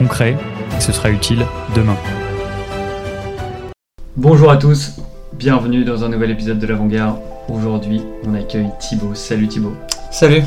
[0.00, 0.34] concret,
[0.74, 1.44] et ce sera utile
[1.76, 1.96] demain.
[4.16, 4.92] Bonjour à tous,
[5.34, 7.18] bienvenue dans un nouvel épisode de l'Avant-Garde.
[7.50, 9.14] Aujourd'hui, on accueille Thibaut.
[9.14, 9.74] Salut Thibaut.
[10.10, 10.42] Salut.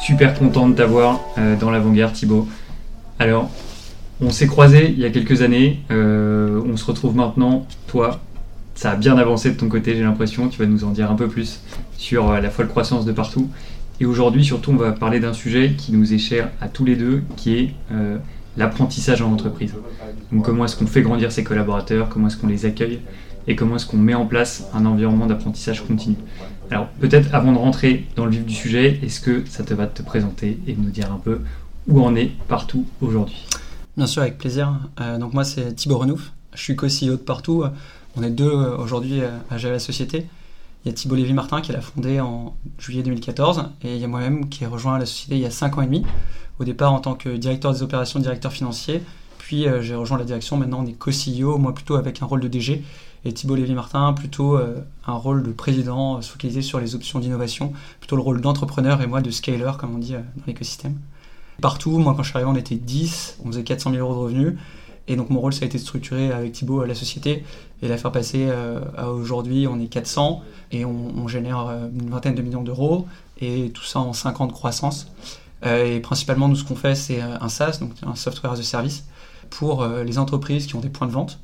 [0.00, 2.48] Super content de t'avoir euh, dans l'Avant-Garde Thibaut.
[3.18, 3.50] Alors,
[4.22, 8.18] on s'est croisés il y a quelques années, euh, on se retrouve maintenant, toi,
[8.74, 10.48] ça a bien avancé de ton côté, j'ai l'impression.
[10.48, 11.60] Tu vas nous en dire un peu plus
[11.98, 13.50] sur euh, la folle croissance de partout.
[14.00, 16.96] Et aujourd'hui, surtout, on va parler d'un sujet qui nous est cher à tous les
[16.96, 18.16] deux, qui est euh,
[18.58, 19.74] l'apprentissage en entreprise.
[20.30, 23.00] Donc, comment est-ce qu'on fait grandir ses collaborateurs, comment est-ce qu'on les accueille
[23.46, 26.16] et comment est-ce qu'on met en place un environnement d'apprentissage continu.
[26.70, 29.86] Alors, peut-être avant de rentrer dans le vif du sujet, est-ce que ça te va
[29.86, 31.40] te présenter et de nous dire un peu
[31.86, 33.46] où on est partout aujourd'hui?
[33.96, 34.78] Bien sûr, avec plaisir.
[35.00, 36.30] Euh, donc, moi, c'est Thibaut Renouf.
[36.52, 37.64] Je suis co-CEO de partout.
[38.16, 40.26] On est deux euh, aujourd'hui euh, à gérer la société.
[40.84, 44.08] Il y a Thibault Lévy-Martin qui l'a fondé en juillet 2014 et il y a
[44.08, 46.04] moi-même qui ai rejoint la société il y a 5 ans et demi.
[46.58, 49.02] Au départ en tant que directeur des opérations, directeur financier.
[49.38, 50.56] Puis euh, j'ai rejoint la direction.
[50.56, 52.82] Maintenant on est co-CEO, moi plutôt avec un rôle de DG
[53.24, 58.22] et Thibault Lévy-Martin plutôt un rôle de président focalisé sur les options d'innovation, plutôt le
[58.22, 60.96] rôle d'entrepreneur et moi de scaler comme on dit dans l'écosystème.
[61.60, 64.20] Partout, moi quand je suis arrivé on était 10, on faisait 400 000 euros de
[64.20, 64.54] revenus.
[65.08, 67.42] Et donc mon rôle, ça a été de structurer avec Thibaut la société
[67.82, 72.10] et la faire passer euh, à aujourd'hui, on est 400 et on, génère euh, une
[72.10, 73.06] vingtaine de millions d'euros
[73.40, 75.10] et tout ça en 5 ans de croissance.
[75.64, 78.62] Euh, et principalement, nous, ce qu'on fait, c'est un SaaS, donc un software as a
[78.62, 79.04] service,
[79.50, 81.38] pour les entreprises qui ont des points de vente.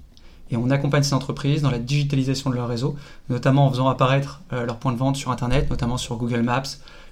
[0.51, 2.97] Et on accompagne ces entreprises dans la digitalisation de leur réseau,
[3.31, 6.65] notamment en faisant apparaître leurs points de vente sur Internet, notamment sur Google Maps,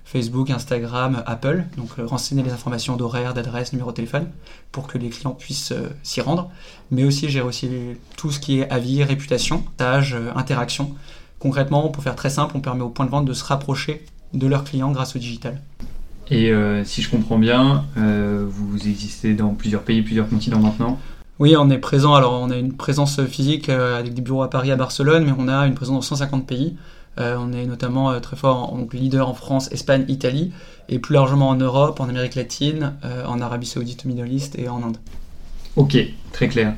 [0.04, 4.28] Facebook, Instagram, Apple, donc euh, renseigner les informations d'horaire, d'adresse, numéro de téléphone,
[4.70, 6.50] pour que les clients puissent euh, s'y rendre.
[6.90, 7.70] Mais aussi, j'ai aussi
[8.16, 10.94] tout ce qui est avis, réputation, tâches, euh, interaction.
[11.38, 14.04] Concrètement, pour faire très simple, on permet aux points de vente de se rapprocher
[14.34, 15.60] de leurs clients grâce au digital.
[16.32, 16.52] Et
[16.84, 20.98] si je comprends bien, vous existez dans plusieurs pays, plusieurs continents maintenant
[21.38, 22.14] oui, on est présent.
[22.14, 25.48] Alors, on a une présence physique avec des bureaux à Paris, à Barcelone, mais on
[25.48, 26.76] a une présence dans 150 pays.
[27.20, 30.52] Euh, on est notamment euh, très fort, en, leader en France, Espagne, Italie,
[30.88, 34.58] et plus largement en Europe, en Amérique latine, euh, en Arabie Saoudite, au Middle East
[34.58, 34.96] et en Inde.
[35.76, 35.96] Ok,
[36.32, 36.74] très clair.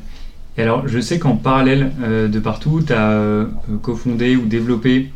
[0.56, 1.91] Et alors, je sais qu'en parallèle
[2.31, 3.44] de partout, tu as
[3.82, 5.10] cofondé ou développé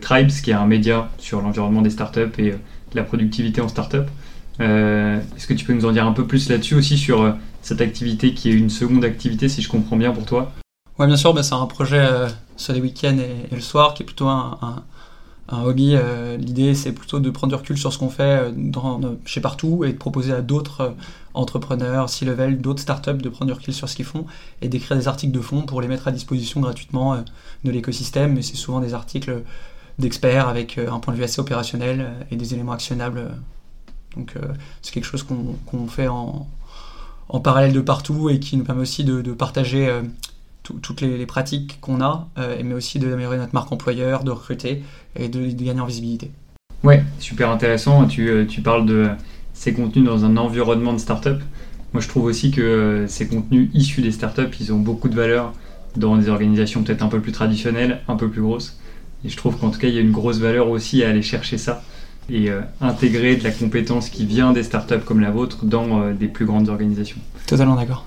[0.00, 2.54] Tribes, qui est un média sur l'environnement des startups et
[2.94, 4.04] la productivité en startup.
[4.58, 8.34] Est-ce que tu peux nous en dire un peu plus là-dessus aussi sur cette activité
[8.34, 10.52] qui est une seconde activité, si je comprends bien pour toi?
[10.98, 12.06] Oui, bien sûr, bah, c'est un projet
[12.60, 14.82] sur les week-ends et, le soir, qui est plutôt un,
[15.50, 15.94] hobby.
[15.94, 19.84] Euh, l'idée, c'est plutôt de prendre du recul sur ce qu'on fait euh, chez partout
[19.84, 20.90] et de proposer à d'autres euh,
[21.34, 24.26] entrepreneurs, C-level, d'autres startups de prendre du recul sur ce qu'ils font
[24.62, 27.24] et d'écrire des articles de fond pour les mettre à disposition gratuitement
[27.64, 28.34] de l'écosystème.
[28.34, 29.42] Mais c'est souvent des articles
[30.00, 33.30] d'experts avec un point de vue assez opérationnel et des éléments actionnables.
[34.16, 34.34] Donc
[34.82, 36.48] c'est quelque chose qu'on fait en,
[37.42, 39.88] parallèle de partout et qui nous permet aussi de, partager
[40.62, 44.82] toutes les, pratiques qu'on a, euh, mais aussi d'améliorer notre marque employeur, de recruter
[45.16, 46.30] et de, gagner en visibilité.
[46.82, 48.06] Ouais, super intéressant.
[48.06, 49.08] Tu, euh, tu, parles de
[49.52, 51.42] ces contenus dans un environnement de start-up.
[51.92, 55.14] Moi, je trouve aussi que euh, ces contenus issus des startups, ils ont beaucoup de
[55.14, 55.52] valeur
[55.96, 58.78] dans des organisations peut-être un peu plus traditionnelles, un peu plus grosses.
[59.24, 61.22] Et je trouve qu'en tout cas, il y a une grosse valeur aussi à aller
[61.22, 61.82] chercher ça
[62.32, 62.48] et
[62.80, 66.68] intégrer de la compétence qui vient des startups comme la vôtre dans des plus grandes
[66.68, 67.18] organisations.
[67.46, 68.06] Totalement d'accord.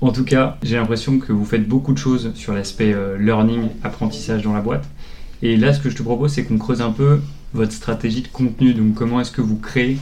[0.00, 3.68] En tout cas, j'ai l'impression que vous faites beaucoup de choses sur l'aspect euh, learning,
[3.82, 4.88] apprentissage dans la boîte.
[5.42, 7.20] Et là, ce que je te propose, c'est qu'on creuse un peu
[7.52, 8.72] votre stratégie de contenu.
[8.72, 9.98] Donc, comment est-ce que vous créez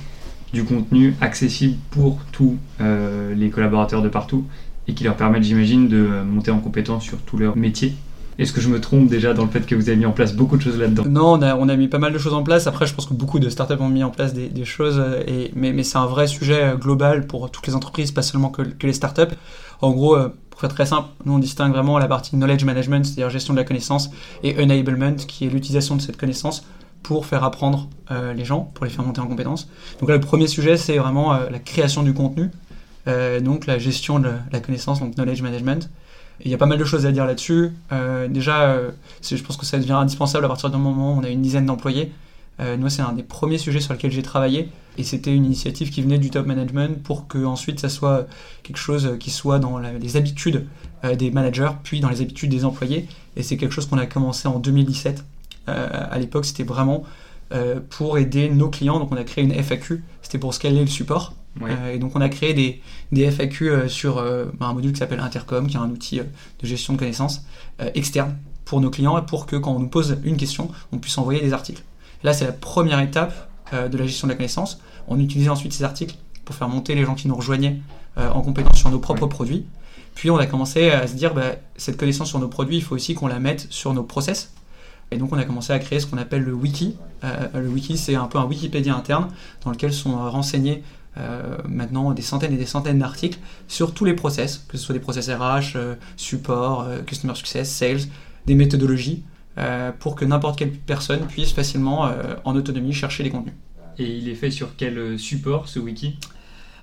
[0.53, 4.45] du contenu accessible pour tous euh, les collaborateurs de partout
[4.87, 7.95] et qui leur permettent, j'imagine, de monter en compétence sur tout leur métier
[8.39, 10.33] est-ce que je me trompe déjà dans le fait que vous avez mis en place
[10.33, 12.45] beaucoup de choses là-dedans Non, on a, on a, mis pas mal de choses en
[12.45, 12.69] place.
[12.69, 15.83] Après, je pense que beaucoup de startups ont mis en place des, choses, euh, mais,
[15.83, 19.35] c'est un vrai sujet global pour toutes les entreprises, pas seulement que, les startups.
[19.81, 23.05] En gros, euh, pour faire très simple, nous on distingue vraiment la partie knowledge management,
[23.05, 24.11] c'est-à-dire gestion de la connaissance,
[24.45, 26.65] et enablement, qui est l'utilisation de cette connaissance
[27.03, 29.69] pour faire apprendre euh, les gens, pour les faire monter en compétences.
[30.01, 32.51] Donc là, le premier sujet, c'est vraiment euh, la création du contenu,
[33.43, 35.89] donc la gestion de la connaissance, donc knowledge management.
[36.45, 37.73] Il y a pas mal de choses à dire là-dessus.
[38.29, 38.81] déjà,
[39.23, 41.67] je pense que ça devient indispensable à partir d'un moment où on a une dizaine
[41.67, 42.13] d'employés.
[42.59, 44.69] moi, c'est un des premiers sujets sur lesquels j'ai travaillé.
[44.99, 48.27] Et c'était une initiative qui venait du top management pour que ensuite ça soit
[48.63, 50.67] quelque chose qui soit dans les habitudes
[51.17, 53.09] des managers, puis dans les habitudes des employés.
[53.37, 55.25] Et c'est quelque chose qu'on a commencé en 2017.
[55.67, 57.05] à l'époque, c'était vraiment
[57.91, 58.99] pour aider nos clients.
[58.99, 61.35] Donc on a créé une FAQ, c'était pour scaler le support.
[61.63, 62.81] Euh, et donc on a créé des,
[63.13, 66.67] des FAQ euh, sur euh, un module qui s'appelle Intercom, qui est un outil de
[66.67, 67.43] gestion de connaissances
[67.95, 71.41] externe pour nos clients, pour que quand on nous pose une question, on puisse envoyer
[71.41, 71.83] des articles.
[72.25, 74.81] Là, c'est la première étape de la gestion de la connaissance.
[75.07, 77.81] On utilisait ensuite ces articles pour faire monter les gens qui nous rejoignaient
[78.17, 79.65] en compétence sur nos propres produits.
[80.17, 82.97] Puis on a commencé à se dire, bah, cette connaissance sur nos produits, il faut
[82.97, 84.53] aussi qu'on la mette sur nos process.
[85.11, 86.97] Et donc on a commencé à créer ce qu'on appelle le wiki.
[87.23, 89.29] le wiki, c'est un peu un Wikipédia interne
[89.65, 90.83] dans lequel sont renseignés
[91.19, 94.93] euh, maintenant des centaines et des centaines d'articles sur tous les process, que ce soit
[94.93, 98.03] des process RH, euh, support, euh, customer success, sales,
[98.47, 99.25] des méthodologies,
[99.99, 102.09] pour que n'importe quelle personne puisse facilement,
[102.45, 103.55] en autonomie, chercher les contenus.
[103.99, 106.17] Et il est fait sur quel support ce wiki?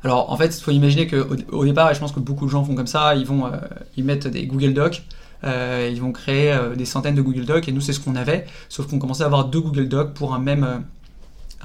[0.04, 2.52] Alors en fait, il faut imaginer qu'au au départ, et je pense que beaucoup de
[2.52, 3.50] gens font comme ça, ils vont
[3.96, 5.04] ils mettent des Google Docs,
[5.46, 8.88] ils vont créer des centaines de Google Docs, et nous c'est ce qu'on avait, sauf
[8.88, 10.84] qu'on commençait à avoir deux Google Docs pour un même,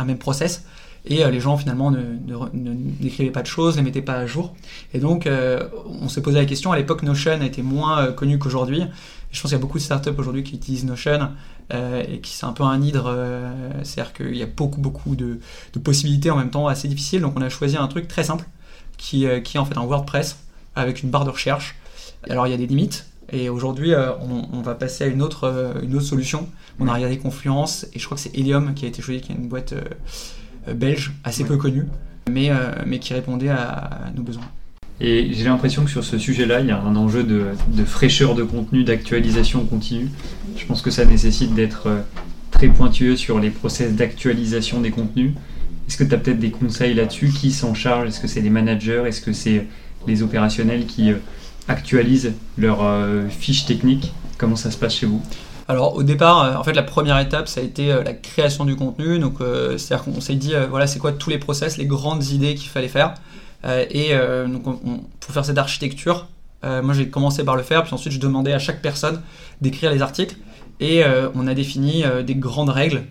[0.04, 0.64] même process
[1.04, 1.92] et euh, les gens finalement
[2.52, 4.54] n'écrivaient pas de choses, ne les mettaient pas à jour.
[4.92, 8.38] Et donc euh, on s'est posé la question, à l'époque Notion était moins euh, connu
[8.38, 8.84] qu'aujourd'hui.
[9.30, 11.30] Je pense qu'il y a beaucoup de startups aujourd'hui qui utilisent Notion
[11.72, 13.16] et qui c'est un peu un hydre,
[13.84, 15.38] c'est-à-dire qu'il y a beaucoup beaucoup de,
[15.84, 17.20] possibilités en même temps assez difficiles.
[17.20, 18.44] Donc on a choisi un truc très simple
[18.96, 20.36] qui est en fait un WordPress
[20.74, 21.76] avec une barre de recherche.
[22.28, 25.74] Alors il y a des limites, et aujourd'hui, on, on, va passer à une autre,
[25.82, 26.48] une autre solution.
[26.78, 29.32] On a regardé Confluence, et je crois que c'est Helium qui a été choisi, qui
[29.32, 29.74] est une boîte
[30.68, 31.84] euh, belge, assez peu connu,
[32.30, 34.44] mais, euh, mais qui répondait à, nos besoins.
[35.00, 38.34] Et j'ai l'impression que sur ce sujet-là, il y a un enjeu de, de fraîcheur
[38.34, 40.10] de contenu, d'actualisation continue.
[40.56, 42.00] Je pense que ça nécessite d'être euh,
[42.50, 45.32] très pointueux sur les process d'actualisation des contenus.
[45.88, 47.28] Est-ce que tu as peut-être des conseils là-dessus?
[47.28, 48.08] Qui s'en charge?
[48.08, 49.04] Est-ce que c'est les managers?
[49.06, 49.66] Est-ce que c'est
[50.06, 51.12] les opérationnels qui
[51.70, 52.84] actualisent leurs
[53.30, 55.20] fiches techniques Comment ça se passe chez vous?
[55.68, 58.64] Alors au départ, euh, en fait la première étape ça a été euh, la création
[58.64, 59.18] du contenu.
[59.18, 62.54] Donc euh, c'est-à-dire qu'on s'est dit voilà c'est quoi tous les process, les grandes idées
[62.54, 63.14] qu'il fallait faire.
[63.90, 64.14] et
[64.48, 64.62] donc
[65.20, 66.28] pour faire cette architecture,
[66.62, 69.20] moi j'ai commencé par le faire, puis ensuite je demandais à chaque personne
[69.60, 70.36] d'écrire les articles.
[70.80, 73.02] Et on a défini des grandes règles.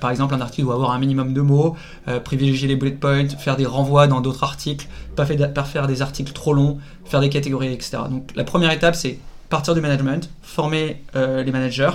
[0.00, 1.76] Par exemple, un article doit avoir un minimum de mots,
[2.24, 6.32] privilégier les bullet points, faire des renvois dans d'autres articles, pas, pas faire des articles
[6.32, 7.98] trop longs, faire des catégories, etc.
[8.10, 9.18] Donc la première étape c'est
[9.48, 11.90] partir du management, former euh, les managers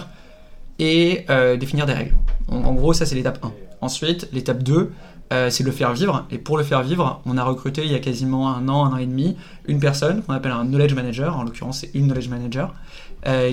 [0.80, 2.16] et euh, définir des règles.
[2.48, 3.52] En, gros, ça c'est l'étape 1.
[3.82, 4.92] Ensuite, l'étape 2,
[5.32, 6.26] euh, c'est le faire vivre.
[6.32, 8.94] Et pour le faire vivre, on a recruté il y a quasiment un an, un
[8.94, 9.38] an et demi,
[9.68, 12.74] une personne qu'on appelle un knowledge manager, en l'occurrence c'est une knowledge manager,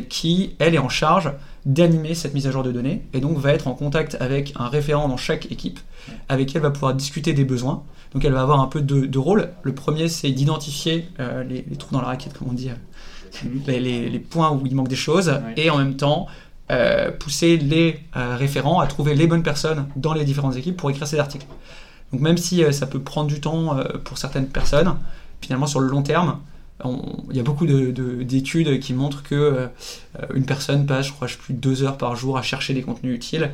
[0.09, 1.31] qui, elle, est en charge
[1.67, 4.67] d'animer cette mise à jour de données et donc va être en contact avec un
[4.69, 5.79] référent dans chaque équipe
[6.31, 7.83] avec qui elle va pouvoir discuter des besoins.
[8.15, 9.51] Donc elle va avoir un peu de, de rôle.
[9.63, 12.71] Le premier, c'est d'identifier les, les, trous dans la raquette, comme on dit
[13.67, 16.27] les, points où il manque des choses, et en même temps
[16.71, 20.91] euh, pousser les euh, référents à trouver les bonnes personnes dans les différentes équipes pour
[20.91, 21.47] écrire ces articles.
[22.13, 24.95] Donc même si euh, ça peut prendre du temps pour certaines personnes,
[25.41, 26.39] finalement sur le long terme,
[26.85, 29.69] il y a beaucoup d'études qui montrent que
[30.33, 33.17] une personne passe, je crois, plus de deux heures par jour à chercher des contenus
[33.17, 33.51] utiles.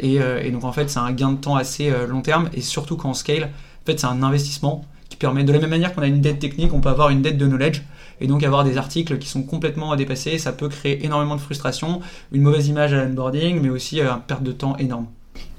[0.00, 2.50] Et, et, donc en fait, c'est un gain de temps assez long terme.
[2.52, 5.70] Et surtout quand on scale, en fait, c'est un investissement qui permet, de la même
[5.70, 7.82] manière qu'on a une dette technique, on peut avoir une dette de knowledge
[8.22, 12.00] et donc avoir des articles qui sont complètement dépassés, ça peut créer énormément de frustration,
[12.30, 15.06] une mauvaise image à l'onboarding, mais aussi une perte de temps énorme.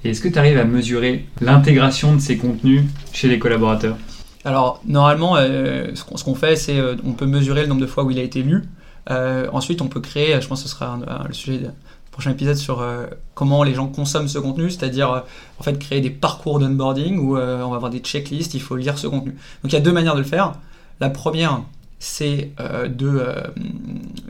[0.03, 3.97] Et est-ce que tu arrives à mesurer l'intégration de ces contenus chez les collaborateurs?
[4.45, 8.03] Alors, normalement, euh, ce qu'on fait, c'est euh, on peut mesurer le nombre de fois
[8.05, 8.63] où il a été lu.
[9.09, 11.67] Euh, ensuite, on peut créer, je pense que ce sera le sujet du
[12.11, 12.85] prochain épisode sur
[13.33, 15.23] comment les gens consomment ce contenu, c'est-à-dire
[15.59, 18.97] en fait créer des parcours d'onboarding où on va avoir des checklists, il faut lire
[18.97, 19.31] ce contenu.
[19.31, 20.53] Donc il y a deux manières de le faire.
[20.99, 21.63] La première,
[22.03, 23.47] c'est euh, euh,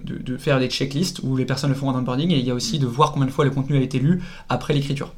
[0.03, 2.51] de, de, faire des checklists où les personnes le font en onboarding et il y
[2.51, 5.13] a aussi de voir combien de fois le contenu a été lu après l'écriture.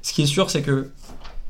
[0.00, 0.90] Ce qui est sûr, c'est que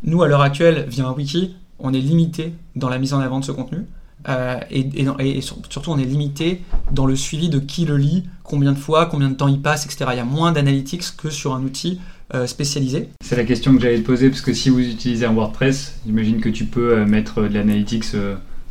[0.03, 3.39] nous, à l'heure actuelle, via un wiki, on est limité dans la mise en avant
[3.39, 3.87] de ce contenu.
[4.29, 8.79] Euh, et, surtout, on est limité dans le suivi de qui le lit, combien de
[8.79, 10.07] fois, combien de temps il passe, etc.
[10.13, 12.01] Il y a moins d'analytics que sur un outil
[12.47, 13.09] spécialisé.
[13.25, 16.41] C'est la question que j'allais te poser, parce que si vous utilisez un WordPress, j'imagine
[16.41, 18.05] que tu peux mettre de l'analytics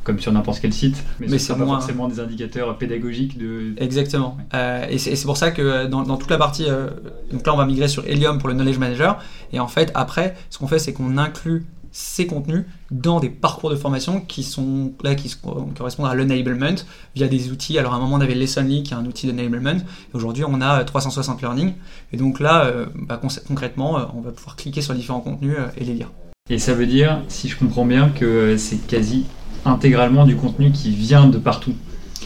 [0.07, 3.73] comme sur n'importe quel site, mais, c'est pas forcément des indicateurs pédagogiques de.
[3.75, 4.37] Exactement.
[4.53, 6.87] Euh, et c'est pour ça que euh, dans, toute la partie, euh,
[7.29, 9.21] donc là on va migrer sur Helium pour le Knowledge Manager,
[9.51, 13.69] et en fait après, ce qu'on fait c'est qu'on inclut ces contenus dans des parcours
[13.69, 15.35] de formation qui sont là, qui,
[15.75, 16.75] correspondent à l'enablement
[17.13, 17.77] via des outils.
[17.77, 19.81] Alors à un moment on avait Lessonly qui est un outil d'enablement,
[20.13, 21.73] aujourd'hui on a 360 Learning.
[22.13, 26.11] Et donc là, bah, concrètement, on va pouvoir cliquer sur différents contenus et les lire.
[26.49, 29.25] Et ça veut dire, si je comprends bien, que c'est quasi
[29.67, 31.73] intégralement du contenu qui vient de partout.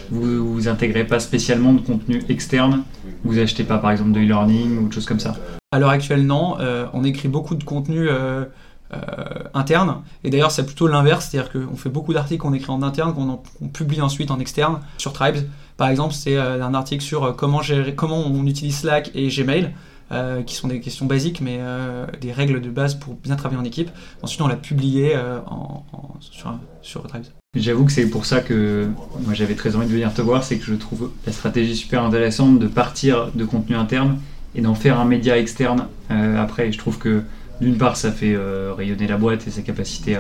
[0.10, 2.84] Vous vous intégrez pas spécialement de contenu externe,
[3.24, 5.36] vous achetez pas par exemple de e-learning ou autre chose comme ça.
[5.72, 6.58] À l'heure actuelle, non.
[6.60, 8.44] Euh, on écrit beaucoup de contenu euh,
[8.94, 8.98] euh,
[9.54, 10.02] interne.
[10.26, 13.68] Et d'ailleurs, c'est plutôt l'inverse, c'est-à-dire qu'on fait beaucoup d'articles qu'on écrit en interne, qu'on
[13.70, 14.80] publie ensuite en externe.
[14.98, 19.30] Sur Tribes, par exemple, c'est un article sur comment, gérer, comment on utilise Slack et
[19.30, 19.72] Gmail.
[20.12, 23.62] Euh, qui sont des questions basiques, mais euh, des règles de base pour bien travailler
[23.62, 23.90] en équipe.
[24.22, 25.40] Ensuite, on l'a publié euh,
[26.20, 27.30] sur, sur Drive.
[27.56, 28.90] J'avoue que c'est pour ça que
[29.22, 32.04] moi j'avais très envie de venir te voir, c'est que je trouve la stratégie super
[32.04, 34.18] intéressante de partir de contenu interne
[34.54, 36.74] et d'en faire un média externe après.
[36.74, 37.24] Je trouve que
[37.62, 38.38] d'une part ça fait
[38.76, 40.18] rayonner la boîte et sa capacité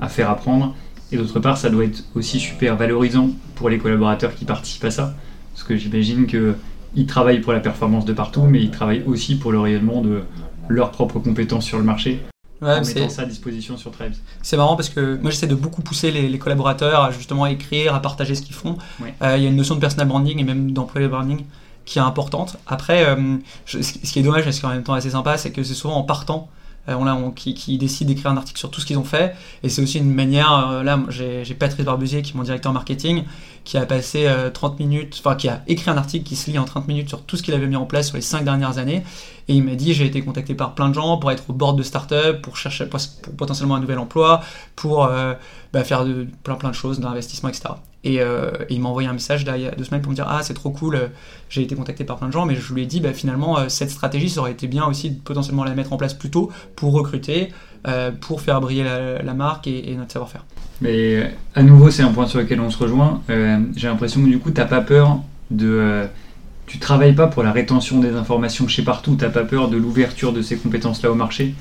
[0.00, 0.74] à faire apprendre,
[1.12, 4.92] et d'autre part ça doit être aussi super valorisant pour les collaborateurs qui participent à
[4.92, 5.14] ça,
[5.52, 6.54] parce que j'imagine que
[6.94, 10.22] ils travaillent pour la performance de partout, mais ils travaillent aussi pour le rayonnement de
[10.68, 12.20] leurs propres compétences sur le marché.
[12.60, 14.14] Ouais, en mettant ça à disposition sur Tribes.
[14.42, 18.02] C'est marrant parce que moi j'essaie de beaucoup pousser les, collaborateurs à justement écrire, à
[18.02, 18.76] partager ce qu'ils font.
[19.22, 21.44] Euh, il y a une notion de personal branding et même d'employee branding
[21.84, 22.56] qui est importante.
[22.66, 25.38] Après, euh, ce qui est dommage, mais ce qui est en même temps assez sympa,
[25.38, 26.48] c'est que c'est souvent en partant
[26.88, 29.34] euh, qui, décident d'écrire un article sur tout ce qu'ils ont fait.
[29.62, 33.24] Et c'est aussi une manière, là j'ai Patrice Barbusier qui est mon directeur marketing,
[33.64, 36.58] qui a passé 30 euh, minutes, enfin qui a écrit un article qui se lit
[36.58, 38.78] en 30 minutes sur tout ce qu'il avait mis en place sur les 5 dernières
[38.78, 39.04] années.
[39.48, 41.74] Et il m'a dit j'ai été contacté par plein de gens pour être au bord
[41.74, 42.88] de start-up, pour chercher
[43.36, 44.40] potentiellement un nouvel emploi,
[44.74, 45.34] pour euh,
[45.72, 46.06] bah, faire
[46.42, 47.74] plein plein de choses, d'investissement, etc.
[48.06, 50.40] Euh, et, il m'a envoyé un message il y deux semaines pour me dire Ah,
[50.42, 51.10] c'est trop cool,
[51.48, 53.90] j'ai été contacté par plein de gens, mais je lui ai dit bah, finalement, cette
[53.90, 56.92] stratégie, ça aurait été bien aussi de potentiellement la mettre en place plus tôt pour
[56.92, 57.52] recruter,
[58.20, 60.44] pour faire briller la, marque et notre savoir-faire.
[60.80, 63.22] Mais à nouveau, c'est un point sur lequel on se rejoint.
[63.30, 65.66] Euh, j'ai l'impression que du coup, tu n'as pas peur de.
[65.68, 66.06] Euh,
[66.66, 69.76] tu travailles pas pour la rétention des informations chez partout, tu n'as pas peur de
[69.76, 71.54] l'ouverture de ces compétences-là au marché.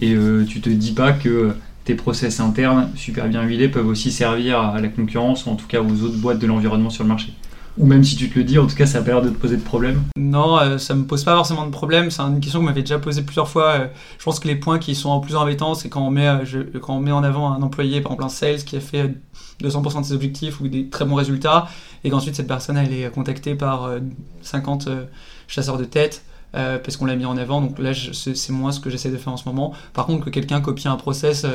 [0.00, 4.10] Et euh, tu te dis pas que tes process internes, super bien huilés, peuvent aussi
[4.10, 7.08] servir à la concurrence ou en tout cas aux autres boîtes de l'environnement sur le
[7.08, 7.32] marché.
[7.76, 9.34] Ou même si tu te le dis, en tout cas, ça n'a pas de te
[9.34, 10.02] poser de problème.
[10.16, 12.10] Non, ça euh, ça me pose pas forcément de problème.
[12.10, 13.72] C'est une question que m'avez déjà posée plusieurs fois.
[13.72, 13.86] Euh,
[14.16, 16.80] je pense que les points qui sont en plus embêtants, c'est quand on met, euh,
[16.80, 19.14] en avant un employé, par exemple un sales, qui a fait
[19.60, 21.66] 200% de ses objectifs ou des très bons résultats,
[22.04, 23.90] et qu'ensuite cette personne elle est contactée par
[24.42, 24.88] 50
[25.48, 26.24] chasseurs de tête.
[26.54, 27.60] Parce qu'on l'a mis en avant.
[27.60, 29.72] Donc là, c'est moins ce que j'essaie de faire en ce moment.
[29.92, 31.46] Par contre, que quelqu'un copie un process,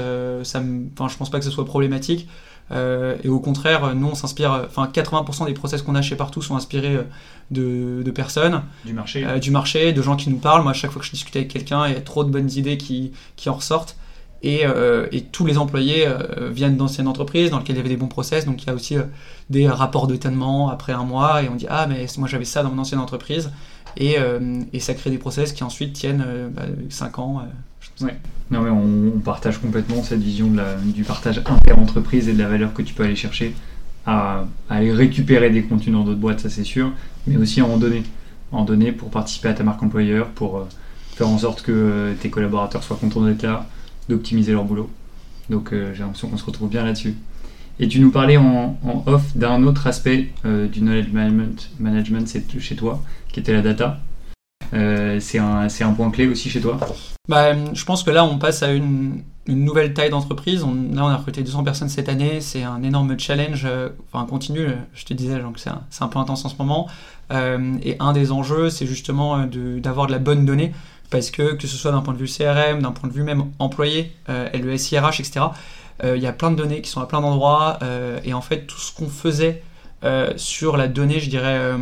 [0.44, 2.28] ça me, je pense pas que ce soit problématique.
[2.72, 6.42] Euh, et au contraire, nous, on s'inspire, enfin 80% des process qu'on a chez Partout
[6.42, 8.62] sont inspirés euh, de, personnes.
[8.86, 9.26] Du marché.
[9.26, 10.64] Euh, du marché, de gens qui nous parlent.
[10.64, 12.52] Moi, à chaque fois que je discute avec quelqu'un, il y a trop de bonnes
[12.52, 13.96] idées qui, qui en ressortent.
[14.42, 14.62] Et,
[15.12, 16.08] et, tous les employés
[16.50, 18.46] viennent d'anciennes entreprises dans lesquelles il y avait des bons process.
[18.46, 18.96] Donc il y a aussi
[19.50, 22.70] des rapports d'étonnement après un mois et on dit Ah, mais moi j'avais ça dans
[22.70, 23.52] mon ancienne entreprise.
[23.98, 24.18] Et,
[24.74, 26.24] et ça crée des process qui ensuite tiennent
[26.90, 27.42] 5 bah, ans.
[28.02, 28.16] Ouais.
[28.52, 30.52] Non, mais on, partage complètement cette vision
[30.86, 33.54] du partage inter-entreprise et de la valeur que tu peux aller chercher
[34.06, 36.92] à, aller récupérer des contenus dans d'autres boîtes, ça c'est sûr,
[37.28, 38.04] mais aussi à en donner.
[38.52, 40.68] En donner pour participer à ta marque employeur, pour euh,
[41.16, 43.68] faire en sorte que euh, tes collaborateurs soient contents d'être là,
[44.08, 44.90] d'optimiser leur boulot.
[45.50, 47.14] Donc euh, j'ai l'impression qu'on se retrouve bien là-dessus.
[47.80, 51.12] Et tu nous parlais en, off d'un autre aspect du knowledge
[51.80, 54.00] management, chez toi, qui était la data.
[54.74, 56.78] Euh, c'est un, point clé aussi chez toi?
[57.28, 60.62] Bah, Je pense que là, on passe à une, nouvelle taille d'entreprise.
[60.62, 62.40] Là, on a recruté 200 personnes cette année.
[62.42, 64.68] C'est un énorme challenge, euh, enfin continu.
[64.94, 65.42] Je te disais,
[65.90, 66.88] c'est un, peu intense en ce moment.
[67.32, 70.74] Euh, et un des enjeux, c'est justement d'avoir de, la bonne donnée.
[71.10, 73.46] Parce que, que ce soit d'un point de vue CRM, d'un point de vue même
[73.58, 75.46] employé, LES, IRH, etc.,
[76.04, 77.80] il y a plein de données qui sont à plein d'endroits.
[78.24, 79.64] et en fait, tout ce qu'on faisait
[80.38, 81.74] sur la donnée, je dirais,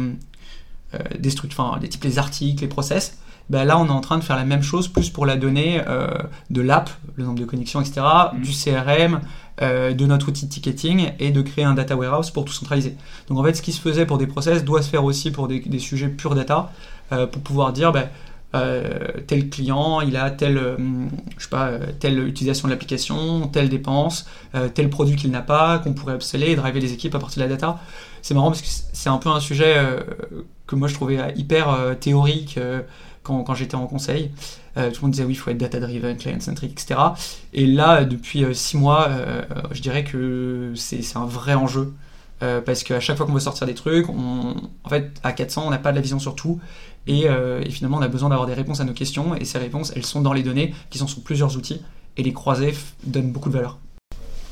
[0.94, 3.18] euh, des enfin, des types les articles, les process.
[3.50, 5.82] Ben là, on est en train de faire la même chose, plus pour la donnée
[5.88, 6.10] euh,
[6.50, 8.02] de l'app, le nombre de connexions, etc.,
[8.34, 8.42] mm.
[8.42, 9.22] du CRM,
[9.62, 12.96] euh, de notre outil de ticketing et de créer un data warehouse pour tout centraliser.
[13.28, 15.48] Donc en fait, ce qui se faisait pour des process doit se faire aussi pour
[15.48, 16.72] des, sujets pure data,
[17.10, 18.10] pour pouvoir dire, ben,
[19.28, 20.62] tel client, il a telle,
[21.38, 24.28] je sais pas, telle utilisation de l'application, telle dépense,
[24.74, 27.50] tel produit qu'il n'a pas, qu'on pourrait upseller et driver les équipes à partir de
[27.50, 27.80] la data.
[28.22, 29.76] C'est marrant parce que c'est un peu un sujet
[30.68, 32.82] que moi je trouvais euh, hyper euh, théorique euh,
[33.24, 34.32] quand, j'étais en conseil.
[34.76, 36.98] tout le monde disait oui, il faut être data-driven, client-centric, etc.
[37.52, 39.10] Et là, depuis six mois,
[39.72, 41.94] je dirais que c'est un vrai enjeu.
[42.40, 45.78] Parce qu'à chaque fois qu'on veut sortir des trucs, en fait, à 400, on n'a
[45.78, 46.60] pas de la vision sur tout.
[47.08, 49.36] Et, et finalement, on a besoin d'avoir des réponses à nos questions.
[49.36, 51.82] Et ces réponses, elles sont dans les données, qui sont sur plusieurs outils.
[52.16, 53.80] et les croiser donne beaucoup de valeur.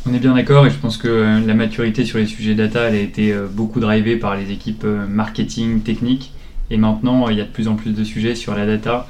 [0.08, 2.96] On est bien d'accord et je pense que la maturité sur les sujets data, elle
[2.96, 6.32] a été beaucoup drivée par les équipes marketing, techniques.
[6.70, 9.08] Et maintenant, il y a de plus en plus de sujets sur la data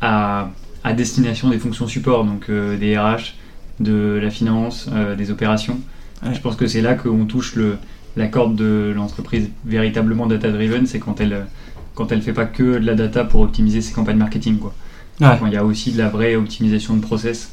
[0.00, 0.50] à,
[0.94, 3.34] destination des fonctions support, donc des RH,
[3.80, 5.80] de la finance, des opérations.
[6.22, 7.78] Je pense que c'est là qu'on touche le,
[8.16, 11.46] la corde de l'entreprise véritablement data-driven, c'est quand elle
[11.94, 14.58] quand elle fait pas que de la data pour optimiser ses campagnes marketing.
[14.58, 14.72] Quoi.
[15.18, 17.50] Quand il y a aussi de la vraie optimisation de process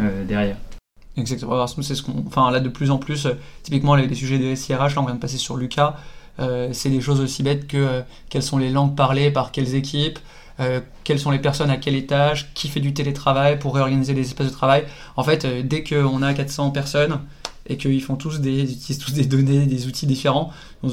[0.00, 0.56] euh, derrière.
[1.16, 1.64] Exactement.
[1.66, 4.96] C'est ce qu'on, enfin là de plus en plus, euh, typiquement les, sujets de SIRH,
[4.96, 5.96] là on vient de passer sur Lucas.
[6.40, 10.18] Euh, c'est des choses aussi bêtes que quelles sont les langues parlées par quelles équipes,
[11.04, 14.48] quelles sont les personnes à quel étage, qui fait du télétravail pour réorganiser les espaces
[14.48, 14.84] de travail.
[15.16, 17.20] En fait, dès qu'on a 400 personnes,
[17.66, 20.52] et qu'ils font tous des, utilisent tous des données, des outils différents.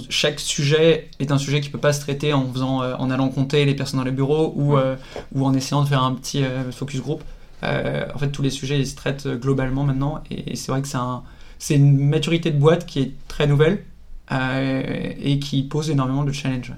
[0.09, 3.29] chaque sujet est un sujet qui peut pas se traiter en faisant, euh, en allant
[3.29, 4.95] compter les personnes dans les bureaux ou, euh,
[5.33, 7.23] ou en essayant de faire un petit euh, focus group.
[7.63, 10.97] en fait, tous les sujets ils se traitent globalement maintenant et, c'est vrai que c'est
[10.97, 11.23] un,
[11.59, 13.83] c'est une maturité de boîte qui est très nouvelle
[14.31, 16.73] et qui pose énormément de challenges.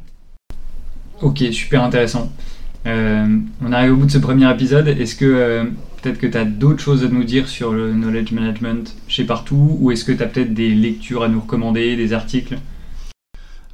[1.21, 2.31] Ok, super intéressant.
[2.85, 4.87] on arrive au bout de ce premier épisode.
[4.87, 5.71] Est-ce que
[6.03, 9.77] Peut-être que tu as d'autres choses à nous dire sur le knowledge management chez Partout,
[9.79, 12.57] ou est-ce que tu as peut-être des lectures à nous recommander, des articles?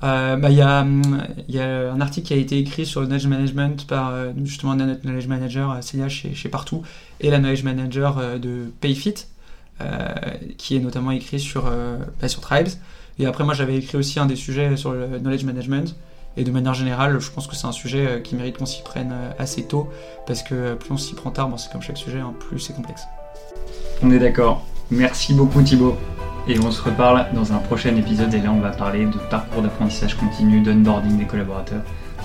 [0.03, 0.85] Euh, bah, il y, a,
[1.47, 4.75] y, a, un article qui a été écrit sur le knowledge management par euh, justement
[4.75, 6.83] notre knowledge manager euh, Célia chez, chez, Partout
[7.19, 9.25] et la knowledge manager de Payfit
[10.57, 11.63] qui est notamment écrit sur,
[12.21, 12.67] bah, sur Tribes.
[13.17, 15.95] Et après, moi j'avais écrit aussi un des sujets sur le knowledge management
[16.37, 18.81] et de manière générale, je pense que c'est un sujet euh, qui mérite qu'on s'y
[18.81, 19.89] prenne euh, assez tôt,
[20.25, 22.73] parce que euh, plus on s'y prend tard, c'est comme chaque sujet, hein, plus c'est
[22.73, 23.03] complexe.
[24.01, 24.65] On est d'accord.
[24.91, 25.97] Merci beaucoup Thibaut.
[26.47, 29.61] Et on se reparle dans un prochain épisode, et là on va parler de parcours
[29.61, 31.81] d'apprentissage continu, d'onboarding des collaborateurs,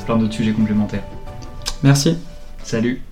[0.07, 1.05] plein d'autres sujets complémentaires.
[1.83, 2.19] Merci.
[2.63, 3.03] Salut.